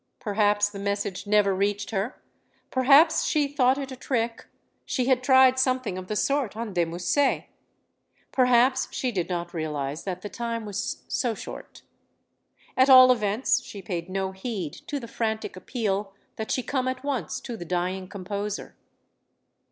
[0.19, 2.19] Perhaps the message never reached her;
[2.71, 4.47] perhaps she thought it a trick
[4.83, 7.43] she had tried something of the sort on de Musset;
[8.31, 11.83] perhaps she did not realize that the time was so short.
[12.75, 17.03] At all events, she paid no heed to the frantic appeal that she come at
[17.03, 18.75] once to the dying composer.